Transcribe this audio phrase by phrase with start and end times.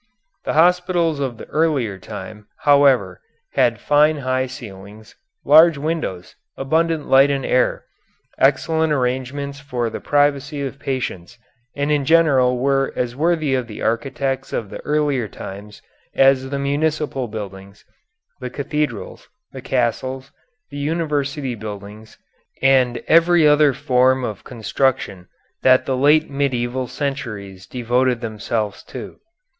[0.45, 3.21] The hospitals of the earlier time, however,
[3.53, 5.13] had fine high ceilings,
[5.45, 7.85] large windows, abundant light and air,
[8.39, 11.37] excellent arrangements for the privacy of patients,
[11.75, 15.83] and in general were as worthy of the architects of the earlier times
[16.15, 17.85] as the municipal buildings,
[18.39, 20.31] the cathedrals, the castles,
[20.71, 22.17] the university buildings,
[22.63, 25.27] and every other form of construction
[25.61, 29.17] that the late medieval centuries devoted themselves to.